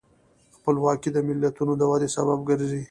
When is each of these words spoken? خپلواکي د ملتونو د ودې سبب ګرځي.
خپلواکي 0.55 1.09
د 1.13 1.17
ملتونو 1.27 1.73
د 1.77 1.83
ودې 1.91 2.09
سبب 2.15 2.39
ګرځي. 2.49 2.79